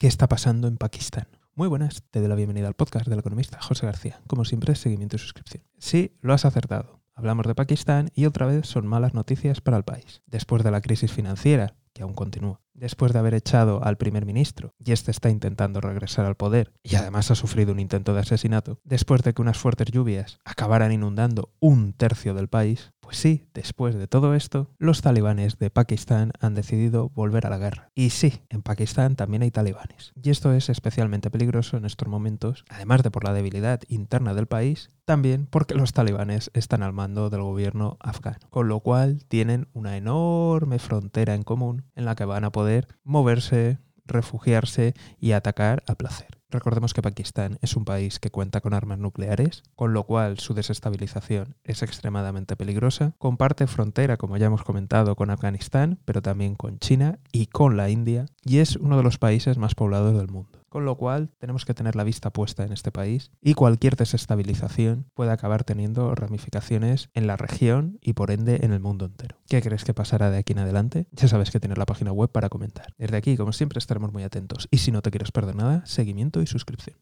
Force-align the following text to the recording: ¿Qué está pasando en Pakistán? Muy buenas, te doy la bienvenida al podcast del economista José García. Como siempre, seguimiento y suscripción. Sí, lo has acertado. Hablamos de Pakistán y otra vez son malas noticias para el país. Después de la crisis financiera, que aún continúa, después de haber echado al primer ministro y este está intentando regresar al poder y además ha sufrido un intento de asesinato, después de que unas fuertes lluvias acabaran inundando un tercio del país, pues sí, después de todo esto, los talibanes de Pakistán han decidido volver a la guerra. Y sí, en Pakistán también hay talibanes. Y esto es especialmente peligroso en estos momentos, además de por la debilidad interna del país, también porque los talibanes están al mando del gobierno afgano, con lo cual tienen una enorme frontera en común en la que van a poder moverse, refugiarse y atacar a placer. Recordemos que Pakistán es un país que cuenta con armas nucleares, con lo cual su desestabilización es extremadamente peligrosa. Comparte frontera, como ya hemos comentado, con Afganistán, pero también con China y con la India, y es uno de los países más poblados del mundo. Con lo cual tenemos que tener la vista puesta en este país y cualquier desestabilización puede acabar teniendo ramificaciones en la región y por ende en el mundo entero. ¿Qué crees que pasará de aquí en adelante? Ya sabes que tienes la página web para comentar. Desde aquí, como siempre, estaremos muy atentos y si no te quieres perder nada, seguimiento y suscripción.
¿Qué 0.00 0.06
está 0.06 0.28
pasando 0.28 0.68
en 0.68 0.76
Pakistán? 0.76 1.26
Muy 1.56 1.66
buenas, 1.66 2.04
te 2.12 2.20
doy 2.20 2.28
la 2.28 2.36
bienvenida 2.36 2.68
al 2.68 2.74
podcast 2.74 3.08
del 3.08 3.18
economista 3.18 3.60
José 3.60 3.84
García. 3.84 4.20
Como 4.28 4.44
siempre, 4.44 4.76
seguimiento 4.76 5.16
y 5.16 5.18
suscripción. 5.18 5.64
Sí, 5.76 6.16
lo 6.20 6.32
has 6.32 6.44
acertado. 6.44 7.00
Hablamos 7.16 7.48
de 7.48 7.56
Pakistán 7.56 8.12
y 8.14 8.26
otra 8.26 8.46
vez 8.46 8.68
son 8.68 8.86
malas 8.86 9.12
noticias 9.12 9.60
para 9.60 9.76
el 9.76 9.82
país. 9.82 10.22
Después 10.26 10.62
de 10.62 10.70
la 10.70 10.82
crisis 10.82 11.10
financiera, 11.10 11.74
que 11.94 12.04
aún 12.04 12.14
continúa, 12.14 12.60
después 12.78 13.12
de 13.12 13.18
haber 13.18 13.34
echado 13.34 13.84
al 13.84 13.96
primer 13.96 14.24
ministro 14.24 14.74
y 14.78 14.92
este 14.92 15.10
está 15.10 15.30
intentando 15.30 15.80
regresar 15.80 16.24
al 16.26 16.36
poder 16.36 16.72
y 16.82 16.96
además 16.96 17.30
ha 17.30 17.34
sufrido 17.34 17.72
un 17.72 17.80
intento 17.80 18.14
de 18.14 18.20
asesinato, 18.20 18.80
después 18.84 19.22
de 19.22 19.34
que 19.34 19.42
unas 19.42 19.58
fuertes 19.58 19.88
lluvias 19.90 20.38
acabaran 20.44 20.92
inundando 20.92 21.50
un 21.60 21.92
tercio 21.92 22.34
del 22.34 22.48
país, 22.48 22.92
pues 23.08 23.16
sí, 23.16 23.48
después 23.54 23.94
de 23.94 24.06
todo 24.06 24.34
esto, 24.34 24.68
los 24.76 25.00
talibanes 25.00 25.58
de 25.58 25.70
Pakistán 25.70 26.32
han 26.40 26.54
decidido 26.54 27.08
volver 27.08 27.46
a 27.46 27.48
la 27.48 27.56
guerra. 27.56 27.90
Y 27.94 28.10
sí, 28.10 28.42
en 28.50 28.60
Pakistán 28.60 29.16
también 29.16 29.42
hay 29.42 29.50
talibanes. 29.50 30.12
Y 30.22 30.28
esto 30.28 30.52
es 30.52 30.68
especialmente 30.68 31.30
peligroso 31.30 31.78
en 31.78 31.86
estos 31.86 32.06
momentos, 32.06 32.66
además 32.68 33.02
de 33.02 33.10
por 33.10 33.24
la 33.24 33.32
debilidad 33.32 33.80
interna 33.88 34.34
del 34.34 34.46
país, 34.46 34.90
también 35.06 35.46
porque 35.46 35.74
los 35.74 35.94
talibanes 35.94 36.50
están 36.52 36.82
al 36.82 36.92
mando 36.92 37.30
del 37.30 37.40
gobierno 37.40 37.96
afgano, 37.98 38.46
con 38.50 38.68
lo 38.68 38.80
cual 38.80 39.24
tienen 39.26 39.68
una 39.72 39.96
enorme 39.96 40.78
frontera 40.78 41.34
en 41.34 41.44
común 41.44 41.84
en 41.96 42.04
la 42.04 42.14
que 42.14 42.26
van 42.26 42.44
a 42.44 42.52
poder 42.52 42.67
moverse, 43.04 43.78
refugiarse 44.04 44.94
y 45.20 45.32
atacar 45.32 45.82
a 45.86 45.94
placer. 45.94 46.38
Recordemos 46.50 46.94
que 46.94 47.02
Pakistán 47.02 47.58
es 47.60 47.76
un 47.76 47.84
país 47.84 48.18
que 48.18 48.30
cuenta 48.30 48.62
con 48.62 48.72
armas 48.72 48.98
nucleares, 48.98 49.62
con 49.76 49.92
lo 49.92 50.04
cual 50.04 50.38
su 50.38 50.54
desestabilización 50.54 51.56
es 51.62 51.82
extremadamente 51.82 52.56
peligrosa. 52.56 53.14
Comparte 53.18 53.66
frontera, 53.66 54.16
como 54.16 54.38
ya 54.38 54.46
hemos 54.46 54.64
comentado, 54.64 55.14
con 55.14 55.28
Afganistán, 55.28 55.98
pero 56.06 56.22
también 56.22 56.54
con 56.54 56.78
China 56.78 57.18
y 57.32 57.46
con 57.46 57.76
la 57.76 57.90
India, 57.90 58.24
y 58.42 58.58
es 58.58 58.76
uno 58.76 58.96
de 58.96 59.02
los 59.02 59.18
países 59.18 59.58
más 59.58 59.74
poblados 59.74 60.16
del 60.16 60.28
mundo. 60.28 60.57
Con 60.68 60.84
lo 60.84 60.96
cual 60.96 61.30
tenemos 61.38 61.64
que 61.64 61.74
tener 61.74 61.96
la 61.96 62.04
vista 62.04 62.30
puesta 62.30 62.64
en 62.64 62.72
este 62.72 62.92
país 62.92 63.30
y 63.40 63.54
cualquier 63.54 63.96
desestabilización 63.96 65.06
puede 65.14 65.30
acabar 65.30 65.64
teniendo 65.64 66.14
ramificaciones 66.14 67.10
en 67.14 67.26
la 67.26 67.36
región 67.36 67.98
y 68.02 68.12
por 68.12 68.30
ende 68.30 68.60
en 68.62 68.72
el 68.72 68.80
mundo 68.80 69.06
entero. 69.06 69.38
¿Qué 69.48 69.62
crees 69.62 69.84
que 69.84 69.94
pasará 69.94 70.30
de 70.30 70.38
aquí 70.38 70.52
en 70.52 70.60
adelante? 70.60 71.06
Ya 71.12 71.28
sabes 71.28 71.50
que 71.50 71.60
tienes 71.60 71.78
la 71.78 71.86
página 71.86 72.12
web 72.12 72.30
para 72.30 72.48
comentar. 72.48 72.94
Desde 72.98 73.16
aquí, 73.16 73.36
como 73.36 73.52
siempre, 73.52 73.78
estaremos 73.78 74.12
muy 74.12 74.22
atentos 74.22 74.68
y 74.70 74.78
si 74.78 74.92
no 74.92 75.02
te 75.02 75.10
quieres 75.10 75.32
perder 75.32 75.56
nada, 75.56 75.84
seguimiento 75.86 76.42
y 76.42 76.46
suscripción. 76.46 76.96